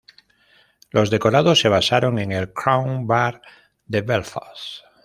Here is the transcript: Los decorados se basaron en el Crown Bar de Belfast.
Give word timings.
Los 0.89 1.11
decorados 1.11 1.59
se 1.59 1.69
basaron 1.69 2.17
en 2.17 2.31
el 2.31 2.51
Crown 2.53 3.05
Bar 3.05 3.39
de 3.85 4.01
Belfast. 4.01 4.83